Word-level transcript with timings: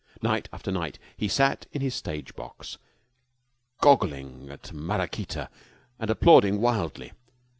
Night 0.23 0.49
after 0.51 0.71
night 0.71 0.97
he 1.15 1.27
sat 1.27 1.67
in 1.71 1.79
his 1.81 1.93
stage 1.93 2.35
box, 2.35 2.79
goggling 3.81 4.49
at 4.49 4.73
Maraquita 4.73 5.47
and 5.99 6.09
applauding 6.09 6.59
wildly. 6.59 7.11